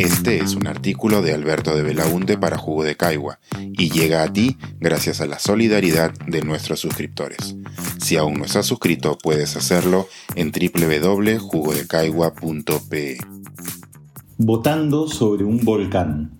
Este 0.00 0.38
es 0.38 0.54
un 0.54 0.66
artículo 0.66 1.20
de 1.20 1.34
Alberto 1.34 1.76
de 1.76 1.82
Belaunte 1.82 2.38
para 2.38 2.56
Jugo 2.56 2.84
de 2.84 2.96
Caigua 2.96 3.38
y 3.58 3.90
llega 3.90 4.22
a 4.22 4.32
ti 4.32 4.56
gracias 4.80 5.20
a 5.20 5.26
la 5.26 5.38
solidaridad 5.38 6.14
de 6.26 6.40
nuestros 6.40 6.80
suscriptores. 6.80 7.54
Si 7.98 8.16
aún 8.16 8.38
no 8.38 8.46
estás 8.46 8.64
suscrito, 8.64 9.18
puedes 9.22 9.56
hacerlo 9.56 10.08
en 10.36 10.52
www.jugodecaigua.pe. 10.52 13.18
Votando 14.38 15.06
sobre 15.06 15.44
un 15.44 15.62
volcán. 15.66 16.30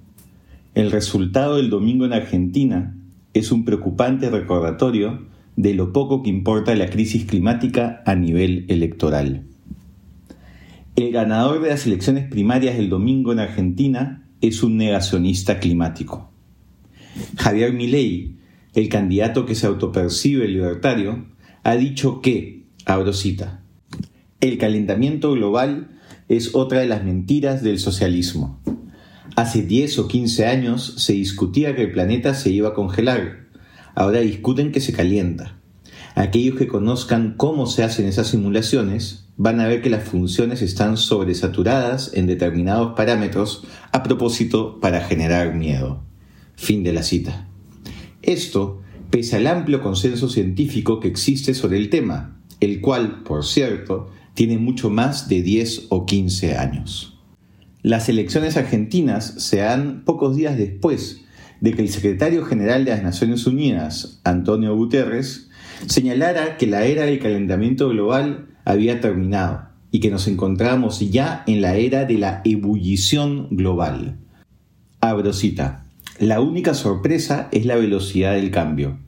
El 0.74 0.90
resultado 0.90 1.56
del 1.56 1.68
domingo 1.68 2.06
en 2.06 2.14
Argentina 2.14 2.96
es 3.34 3.52
un 3.52 3.66
preocupante 3.66 4.30
recordatorio 4.30 5.26
de 5.56 5.74
lo 5.74 5.92
poco 5.92 6.22
que 6.22 6.30
importa 6.30 6.74
la 6.74 6.88
crisis 6.88 7.26
climática 7.26 8.02
a 8.06 8.14
nivel 8.14 8.64
electoral. 8.68 9.49
El 10.96 11.12
ganador 11.12 11.62
de 11.62 11.70
las 11.70 11.86
elecciones 11.86 12.28
primarias 12.28 12.76
del 12.76 12.88
domingo 12.88 13.32
en 13.32 13.38
Argentina 13.38 14.28
es 14.40 14.62
un 14.62 14.76
negacionista 14.76 15.58
climático. 15.60 16.30
Javier 17.38 17.72
Milei, 17.72 18.36
el 18.74 18.88
candidato 18.88 19.46
que 19.46 19.54
se 19.54 19.66
autopercibe 19.66 20.48
libertario, 20.48 21.26
ha 21.62 21.76
dicho 21.76 22.20
que, 22.20 22.66
abro 22.86 23.12
cita, 23.12 23.62
el 24.40 24.58
calentamiento 24.58 25.32
global 25.32 25.90
es 26.28 26.54
otra 26.54 26.80
de 26.80 26.86
las 26.86 27.04
mentiras 27.04 27.62
del 27.62 27.78
socialismo. 27.78 28.60
Hace 29.36 29.62
10 29.62 29.98
o 30.00 30.08
15 30.08 30.46
años 30.46 30.94
se 30.98 31.12
discutía 31.12 31.74
que 31.74 31.82
el 31.82 31.92
planeta 31.92 32.34
se 32.34 32.50
iba 32.50 32.70
a 32.70 32.74
congelar. 32.74 33.46
Ahora 33.94 34.20
discuten 34.20 34.72
que 34.72 34.80
se 34.80 34.92
calienta. 34.92 35.58
Aquellos 36.14 36.56
que 36.56 36.66
conozcan 36.66 37.34
cómo 37.36 37.66
se 37.66 37.84
hacen 37.84 38.06
esas 38.06 38.28
simulaciones 38.28 39.29
van 39.42 39.58
a 39.58 39.66
ver 39.66 39.80
que 39.80 39.88
las 39.88 40.04
funciones 40.04 40.60
están 40.60 40.98
sobresaturadas 40.98 42.10
en 42.12 42.26
determinados 42.26 42.92
parámetros 42.94 43.64
a 43.90 44.02
propósito 44.02 44.78
para 44.80 45.00
generar 45.00 45.54
miedo. 45.54 46.02
Fin 46.56 46.84
de 46.84 46.92
la 46.92 47.02
cita. 47.02 47.48
Esto 48.20 48.82
pese 49.08 49.36
al 49.36 49.46
amplio 49.46 49.80
consenso 49.80 50.28
científico 50.28 51.00
que 51.00 51.08
existe 51.08 51.54
sobre 51.54 51.78
el 51.78 51.88
tema, 51.88 52.38
el 52.60 52.82
cual, 52.82 53.22
por 53.22 53.46
cierto, 53.46 54.10
tiene 54.34 54.58
mucho 54.58 54.90
más 54.90 55.26
de 55.30 55.40
10 55.40 55.86
o 55.88 56.04
15 56.04 56.58
años. 56.58 57.18
Las 57.80 58.10
elecciones 58.10 58.58
argentinas 58.58 59.24
se 59.38 59.60
dan 59.60 60.04
pocos 60.04 60.36
días 60.36 60.58
después 60.58 61.22
de 61.62 61.72
que 61.72 61.80
el 61.80 61.88
secretario 61.88 62.44
general 62.44 62.84
de 62.84 62.90
las 62.90 63.02
Naciones 63.02 63.46
Unidas, 63.46 64.20
Antonio 64.22 64.76
Guterres, 64.76 65.48
señalara 65.86 66.58
que 66.58 66.66
la 66.66 66.84
era 66.84 67.06
del 67.06 67.20
calentamiento 67.20 67.88
global 67.88 68.49
había 68.64 69.00
terminado 69.00 69.70
y 69.90 70.00
que 70.00 70.10
nos 70.10 70.28
encontramos 70.28 71.00
ya 71.10 71.42
en 71.46 71.62
la 71.62 71.76
era 71.76 72.04
de 72.04 72.18
la 72.18 72.42
ebullición 72.44 73.48
global. 73.50 74.18
Abro 75.00 75.32
cita. 75.32 75.86
La 76.18 76.40
única 76.40 76.74
sorpresa 76.74 77.48
es 77.52 77.64
la 77.64 77.76
velocidad 77.76 78.34
del 78.34 78.50
cambio. 78.50 78.98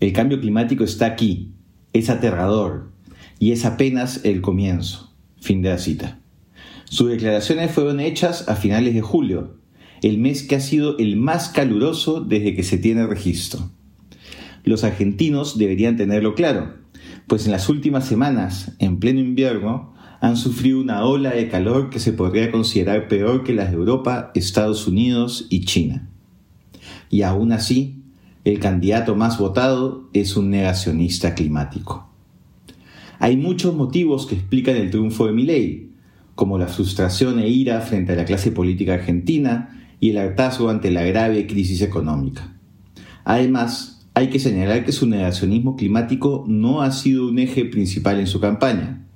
El 0.00 0.12
cambio 0.12 0.40
climático 0.40 0.84
está 0.84 1.06
aquí, 1.06 1.52
es 1.92 2.10
aterrador 2.10 2.90
y 3.38 3.52
es 3.52 3.64
apenas 3.64 4.24
el 4.24 4.40
comienzo. 4.40 5.14
Fin 5.40 5.62
de 5.62 5.70
la 5.70 5.78
cita. 5.78 6.18
Sus 6.84 7.08
declaraciones 7.08 7.70
fueron 7.70 8.00
hechas 8.00 8.48
a 8.48 8.56
finales 8.56 8.94
de 8.94 9.00
julio, 9.00 9.58
el 10.02 10.18
mes 10.18 10.42
que 10.42 10.56
ha 10.56 10.60
sido 10.60 10.98
el 10.98 11.16
más 11.16 11.48
caluroso 11.48 12.20
desde 12.20 12.54
que 12.54 12.64
se 12.64 12.78
tiene 12.78 13.06
registro. 13.06 13.70
Los 14.64 14.84
argentinos 14.84 15.56
deberían 15.56 15.96
tenerlo 15.96 16.34
claro 16.34 16.79
pues 17.30 17.46
en 17.46 17.52
las 17.52 17.68
últimas 17.68 18.06
semanas, 18.06 18.72
en 18.80 18.98
pleno 18.98 19.20
invierno, 19.20 19.92
han 20.20 20.36
sufrido 20.36 20.80
una 20.80 21.04
ola 21.04 21.30
de 21.30 21.48
calor 21.48 21.88
que 21.88 22.00
se 22.00 22.12
podría 22.12 22.50
considerar 22.50 23.06
peor 23.06 23.44
que 23.44 23.54
las 23.54 23.70
de 23.70 23.76
Europa, 23.76 24.32
Estados 24.34 24.88
Unidos 24.88 25.46
y 25.48 25.64
China. 25.64 26.08
Y 27.08 27.22
aún 27.22 27.52
así, 27.52 28.02
el 28.42 28.58
candidato 28.58 29.14
más 29.14 29.38
votado 29.38 30.10
es 30.12 30.36
un 30.36 30.50
negacionista 30.50 31.36
climático. 31.36 32.10
Hay 33.20 33.36
muchos 33.36 33.76
motivos 33.76 34.26
que 34.26 34.34
explican 34.34 34.74
el 34.74 34.90
triunfo 34.90 35.28
de 35.28 35.32
Milei, 35.32 35.90
como 36.34 36.58
la 36.58 36.66
frustración 36.66 37.38
e 37.38 37.48
ira 37.48 37.80
frente 37.80 38.14
a 38.14 38.16
la 38.16 38.24
clase 38.24 38.50
política 38.50 38.94
argentina 38.94 39.86
y 40.00 40.10
el 40.10 40.18
hartazgo 40.18 40.68
ante 40.68 40.90
la 40.90 41.04
grave 41.04 41.46
crisis 41.46 41.80
económica. 41.80 42.56
Además, 43.22 43.89
hay 44.14 44.28
que 44.28 44.38
señalar 44.38 44.84
que 44.84 44.92
su 44.92 45.06
negacionismo 45.06 45.76
climático 45.76 46.44
no 46.48 46.82
ha 46.82 46.90
sido 46.90 47.28
un 47.28 47.38
eje 47.38 47.64
principal 47.64 48.18
en 48.20 48.26
su 48.26 48.40
campaña. 48.40 49.06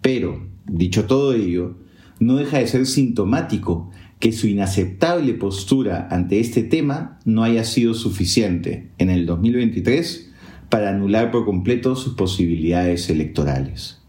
Pero, 0.00 0.48
dicho 0.66 1.04
todo 1.04 1.34
ello, 1.34 1.76
no 2.18 2.36
deja 2.36 2.58
de 2.58 2.66
ser 2.66 2.86
sintomático 2.86 3.90
que 4.18 4.32
su 4.32 4.46
inaceptable 4.46 5.34
postura 5.34 6.08
ante 6.10 6.40
este 6.40 6.62
tema 6.62 7.18
no 7.24 7.42
haya 7.42 7.64
sido 7.64 7.94
suficiente 7.94 8.90
en 8.98 9.10
el 9.10 9.26
2023 9.26 10.30
para 10.68 10.90
anular 10.90 11.30
por 11.30 11.44
completo 11.44 11.96
sus 11.96 12.14
posibilidades 12.14 13.08
electorales. 13.10 14.02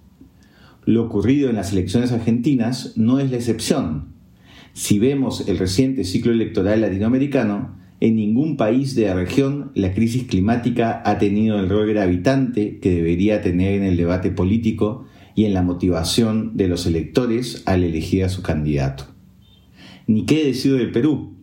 Lo 0.86 1.04
ocurrido 1.04 1.50
en 1.50 1.56
las 1.56 1.72
elecciones 1.72 2.12
argentinas 2.12 2.94
no 2.98 3.20
es 3.20 3.32
la 3.32 3.38
excepción. 3.38 4.14
Si 4.74 5.00
vemos 5.00 5.48
el 5.48 5.58
reciente 5.58 6.04
ciclo 6.04 6.32
electoral 6.32 6.82
latinoamericano, 6.82 7.81
en 8.02 8.16
ningún 8.16 8.58
país 8.58 8.96
de 8.96 9.06
la 9.06 9.14
región 9.14 9.72
la 9.76 9.94
crisis 9.94 10.24
climática 10.24 11.04
ha 11.06 11.20
tenido 11.20 11.60
el 11.60 11.70
rol 11.70 11.88
gravitante 11.88 12.80
que 12.80 12.90
debería 12.90 13.44
tener 13.44 13.76
en 13.76 13.84
el 13.84 13.96
debate 13.96 14.32
político 14.32 15.06
y 15.36 15.46
en 15.46 15.54
la 15.54 15.62
motivación 15.62 16.58
de 16.58 16.68
los 16.68 16.88
electores 16.88 17.62
al 17.68 17.84
elegir 17.84 18.24
a 18.24 18.30
su 18.30 18.42
candidato. 18.42 19.06
Ni 20.08 20.26
qué 20.26 20.44
decir 20.44 20.74
del 20.74 20.92
Perú, 20.92 21.36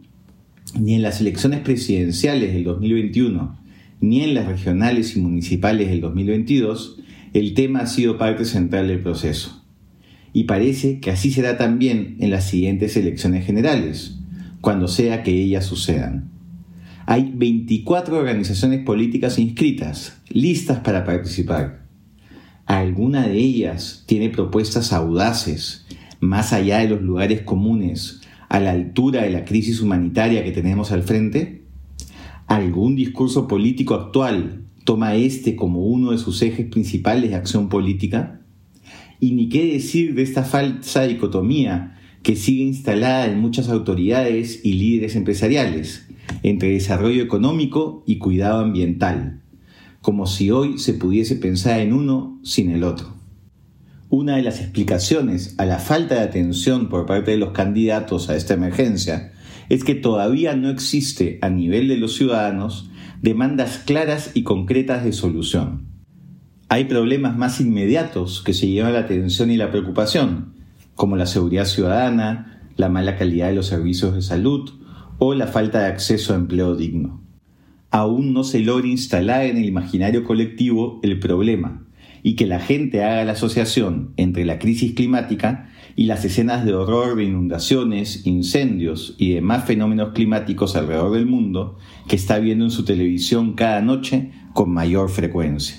ni 0.78 0.94
en 0.94 1.02
las 1.02 1.20
elecciones 1.20 1.60
presidenciales 1.60 2.52
del 2.52 2.64
2021, 2.64 3.56
ni 4.00 4.22
en 4.22 4.34
las 4.34 4.46
regionales 4.46 5.16
y 5.16 5.20
municipales 5.20 5.88
del 5.88 6.00
2022, 6.00 6.98
el 7.34 7.54
tema 7.54 7.80
ha 7.80 7.86
sido 7.86 8.18
parte 8.18 8.44
central 8.44 8.88
del 8.88 9.00
proceso. 9.00 9.64
Y 10.32 10.44
parece 10.44 10.98
que 10.98 11.12
así 11.12 11.30
será 11.30 11.56
también 11.56 12.16
en 12.18 12.30
las 12.30 12.48
siguientes 12.48 12.96
elecciones 12.96 13.46
generales, 13.46 14.18
cuando 14.60 14.88
sea 14.88 15.22
que 15.22 15.40
ellas 15.40 15.64
sucedan 15.64 16.37
hay 17.10 17.32
24 17.34 18.18
organizaciones 18.18 18.84
políticas 18.84 19.38
inscritas, 19.38 20.20
listas 20.28 20.80
para 20.80 21.06
participar. 21.06 21.86
Alguna 22.66 23.26
de 23.26 23.38
ellas 23.38 24.04
tiene 24.04 24.28
propuestas 24.28 24.92
audaces, 24.92 25.86
más 26.20 26.52
allá 26.52 26.80
de 26.80 26.90
los 26.90 27.00
lugares 27.00 27.40
comunes, 27.40 28.20
a 28.50 28.60
la 28.60 28.72
altura 28.72 29.22
de 29.22 29.30
la 29.30 29.46
crisis 29.46 29.80
humanitaria 29.80 30.44
que 30.44 30.50
tenemos 30.52 30.92
al 30.92 31.02
frente? 31.02 31.62
¿Algún 32.46 32.94
discurso 32.94 33.48
político 33.48 33.94
actual 33.94 34.64
toma 34.84 35.14
este 35.14 35.56
como 35.56 35.86
uno 35.86 36.10
de 36.10 36.18
sus 36.18 36.42
ejes 36.42 36.66
principales 36.66 37.30
de 37.30 37.36
acción 37.36 37.70
política? 37.70 38.42
Y 39.18 39.32
ni 39.32 39.48
qué 39.48 39.64
decir 39.72 40.14
de 40.14 40.24
esta 40.24 40.44
falsa 40.44 41.04
dicotomía 41.04 41.98
que 42.22 42.36
sigue 42.36 42.64
instalada 42.64 43.24
en 43.24 43.40
muchas 43.40 43.70
autoridades 43.70 44.60
y 44.62 44.74
líderes 44.74 45.16
empresariales, 45.16 46.07
entre 46.42 46.70
desarrollo 46.70 47.22
económico 47.22 48.02
y 48.06 48.18
cuidado 48.18 48.60
ambiental, 48.60 49.42
como 50.00 50.26
si 50.26 50.50
hoy 50.50 50.78
se 50.78 50.94
pudiese 50.94 51.36
pensar 51.36 51.80
en 51.80 51.92
uno 51.92 52.38
sin 52.42 52.70
el 52.70 52.84
otro. 52.84 53.14
Una 54.10 54.36
de 54.36 54.42
las 54.42 54.60
explicaciones 54.60 55.54
a 55.58 55.66
la 55.66 55.78
falta 55.78 56.14
de 56.14 56.22
atención 56.22 56.88
por 56.88 57.04
parte 57.04 57.32
de 57.32 57.36
los 57.36 57.50
candidatos 57.50 58.30
a 58.30 58.36
esta 58.36 58.54
emergencia 58.54 59.32
es 59.68 59.84
que 59.84 59.94
todavía 59.94 60.56
no 60.56 60.70
existe 60.70 61.38
a 61.42 61.50
nivel 61.50 61.88
de 61.88 61.98
los 61.98 62.14
ciudadanos 62.14 62.90
demandas 63.20 63.82
claras 63.84 64.30
y 64.32 64.44
concretas 64.44 65.04
de 65.04 65.12
solución. 65.12 65.88
Hay 66.70 66.84
problemas 66.84 67.36
más 67.36 67.60
inmediatos 67.60 68.42
que 68.42 68.54
se 68.54 68.68
llevan 68.68 68.94
la 68.94 69.00
atención 69.00 69.50
y 69.50 69.56
la 69.56 69.70
preocupación, 69.70 70.54
como 70.94 71.16
la 71.16 71.26
seguridad 71.26 71.64
ciudadana, 71.66 72.62
la 72.76 72.88
mala 72.88 73.16
calidad 73.16 73.48
de 73.48 73.56
los 73.56 73.66
servicios 73.66 74.14
de 74.14 74.22
salud 74.22 74.77
o 75.18 75.34
la 75.34 75.46
falta 75.46 75.80
de 75.80 75.86
acceso 75.86 76.32
a 76.32 76.36
empleo 76.36 76.76
digno. 76.76 77.20
Aún 77.90 78.32
no 78.32 78.44
se 78.44 78.60
logra 78.60 78.86
instalar 78.86 79.44
en 79.44 79.56
el 79.56 79.64
imaginario 79.64 80.24
colectivo 80.24 81.00
el 81.02 81.18
problema 81.18 81.84
y 82.22 82.34
que 82.34 82.46
la 82.46 82.60
gente 82.60 83.04
haga 83.04 83.24
la 83.24 83.32
asociación 83.32 84.12
entre 84.16 84.44
la 84.44 84.58
crisis 84.58 84.94
climática 84.94 85.70
y 85.96 86.04
las 86.04 86.24
escenas 86.24 86.64
de 86.64 86.74
horror 86.74 87.16
de 87.16 87.24
inundaciones, 87.24 88.26
incendios 88.26 89.14
y 89.18 89.34
demás 89.34 89.64
fenómenos 89.64 90.12
climáticos 90.12 90.76
alrededor 90.76 91.12
del 91.12 91.26
mundo 91.26 91.76
que 92.06 92.16
está 92.16 92.38
viendo 92.38 92.64
en 92.64 92.70
su 92.70 92.84
televisión 92.84 93.54
cada 93.54 93.80
noche 93.80 94.30
con 94.52 94.70
mayor 94.70 95.10
frecuencia. 95.10 95.76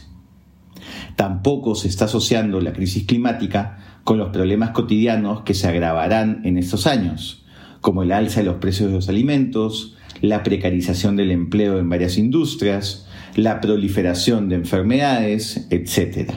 Tampoco 1.15 1.75
se 1.75 1.87
está 1.87 2.05
asociando 2.05 2.61
la 2.61 2.73
crisis 2.73 3.05
climática 3.05 3.77
con 4.03 4.17
los 4.17 4.29
problemas 4.29 4.71
cotidianos 4.71 5.41
que 5.41 5.53
se 5.53 5.67
agravarán 5.67 6.41
en 6.45 6.57
estos 6.57 6.87
años, 6.87 7.45
como 7.81 8.03
el 8.03 8.11
alza 8.11 8.41
de 8.41 8.45
los 8.45 8.57
precios 8.57 8.89
de 8.89 8.95
los 8.95 9.09
alimentos, 9.09 9.97
la 10.21 10.43
precarización 10.43 11.15
del 11.15 11.31
empleo 11.31 11.79
en 11.79 11.89
varias 11.89 12.17
industrias, 12.17 13.07
la 13.35 13.61
proliferación 13.61 14.49
de 14.49 14.55
enfermedades, 14.55 15.67
etc. 15.69 16.31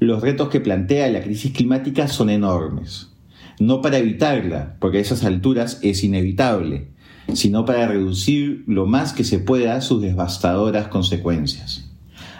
Los 0.00 0.22
retos 0.22 0.48
que 0.48 0.60
plantea 0.60 1.08
la 1.08 1.22
crisis 1.22 1.52
climática 1.52 2.08
son 2.08 2.30
enormes. 2.30 3.10
no 3.60 3.80
para 3.80 3.98
evitarla, 3.98 4.76
porque 4.80 4.98
a 4.98 5.00
esas 5.00 5.22
alturas 5.22 5.78
es 5.80 6.02
inevitable, 6.02 6.88
sino 7.32 7.64
para 7.64 7.86
reducir 7.86 8.64
lo 8.66 8.84
más 8.86 9.12
que 9.12 9.22
se 9.22 9.38
pueda 9.38 9.80
sus 9.80 10.02
devastadoras 10.02 10.88
consecuencias. 10.88 11.88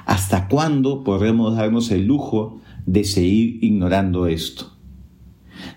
¿Hasta 0.06 0.48
cuándo 0.48 1.04
podremos 1.04 1.56
darnos 1.56 1.92
el 1.92 2.06
lujo 2.06 2.60
de 2.84 3.04
seguir 3.04 3.62
ignorando 3.62 4.26
esto? 4.26 4.73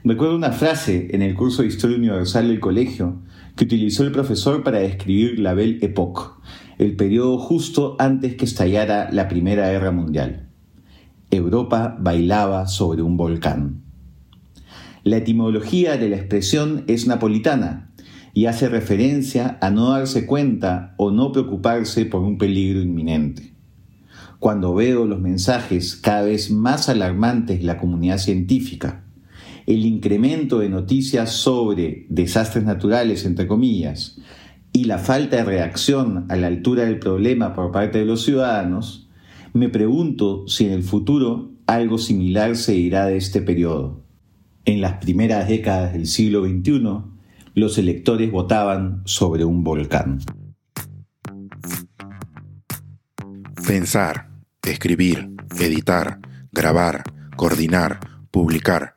Recuerdo 0.10 0.38
una 0.38 0.54
frase 0.54 1.10
en 1.12 1.22
el 1.22 1.36
curso 1.36 1.62
de 1.62 1.68
Historia 1.68 1.98
Universal 1.98 2.48
del 2.48 2.62
colegio 2.62 3.18
que 3.58 3.66
utilizó 3.66 4.04
el 4.04 4.14
profesor 4.14 4.64
para 4.64 4.80
describir 4.80 5.38
la 5.38 5.54
Belle 5.54 5.86
Époque, 5.86 6.22
el 6.78 6.96
periodo 6.96 7.38
justo 7.38 7.98
antes 8.00 8.38
que 8.38 8.46
estallara 8.46 9.12
la 9.12 9.28
Primera 9.28 9.70
Guerra 9.70 9.92
Mundial. 9.92 10.48
Europa 11.30 11.98
bailaba 12.00 12.68
sobre 12.68 13.02
un 13.02 13.18
volcán. 13.18 13.82
La 15.04 15.18
etimología 15.18 15.98
de 15.98 16.08
la 16.08 16.16
expresión 16.16 16.86
es 16.88 17.06
napolitana 17.06 17.92
y 18.34 18.46
hace 18.46 18.70
referencia 18.70 19.58
a 19.60 19.72
no 19.72 19.90
darse 19.90 20.26
cuenta 20.26 20.94
o 20.96 21.12
no 21.12 21.34
preocuparse 21.34 22.06
por 22.06 22.22
un 22.22 22.38
peligro 22.38 22.82
inminente. 22.82 23.52
Cuando 24.40 24.74
veo 24.74 25.04
los 25.04 25.20
mensajes 25.20 25.98
cada 25.98 26.22
vez 26.22 26.50
más 26.50 26.88
alarmantes 26.88 27.60
de 27.60 27.66
la 27.66 27.78
comunidad 27.78 28.20
científica, 28.20 29.04
el 29.68 29.86
incremento 29.86 30.60
de 30.60 30.70
noticias 30.70 31.30
sobre 31.30 32.06
desastres 32.10 32.64
naturales, 32.64 33.26
entre 33.26 33.48
comillas, 33.48 34.18
y 34.72 34.86
la 34.86 34.98
falta 34.98 35.36
de 35.38 35.44
reacción 35.44 36.26
a 36.30 36.38
la 36.38 36.48
altura 36.48 36.86
del 36.86 37.00
problema 37.00 37.54
por 37.54 37.72
parte 37.72 38.00
de 38.00 38.06
los 38.06 38.24
ciudadanos, 38.24 39.10
me 39.54 39.68
pregunto 39.68 40.48
si 40.48 40.66
en 40.66 40.72
el 40.72 40.84
futuro 40.84 41.52
algo 41.68 41.98
similar 41.98 42.56
se 42.56 42.76
irá 42.76 43.08
de 43.08 43.18
este 43.18 43.42
periodo. 43.42 44.06
En 44.64 44.80
las 44.80 44.94
primeras 44.96 45.50
décadas 45.50 45.92
del 45.92 46.08
siglo 46.08 46.46
XXI, 46.46 46.82
los 47.54 47.78
electores 47.78 48.32
votaban 48.32 49.02
sobre 49.04 49.44
un 49.44 49.66
volcán. 49.66 50.20
Pensar, 53.68 54.30
escribir, 54.64 55.30
editar, 55.60 56.20
grabar, 56.54 57.04
coordinar, 57.36 58.00
publicar 58.32 58.97